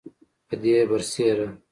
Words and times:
پدې 0.47 0.75
برسیره 0.89 1.47